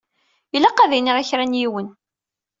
Ilaq 0.55 0.77
ad 0.81 0.91
iniɣ 0.97 1.17
i 1.17 1.25
kra 1.29 1.45
n 1.45 1.57
yiwen. 1.59 1.87